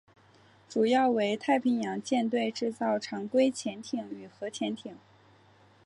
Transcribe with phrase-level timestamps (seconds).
[0.67, 4.97] 主要为太平洋舰队制造常规潜艇与核潜艇。